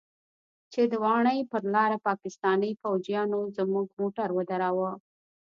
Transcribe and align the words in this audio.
چې 0.73 0.81
د 0.91 0.93
واڼې 1.03 1.37
پر 1.51 1.63
لاره 1.75 1.97
پاکستاني 2.07 2.71
فوجيانو 2.81 3.39
زموږ 3.57 3.87
موټر 3.99 4.29
ودراوه. 4.33 4.91